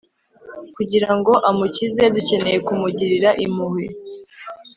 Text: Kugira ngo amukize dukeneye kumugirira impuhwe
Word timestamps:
Kugira 0.75 1.09
ngo 1.17 1.33
amukize 1.49 2.03
dukeneye 2.15 2.57
kumugirira 2.67 3.29
impuhwe 3.45 3.85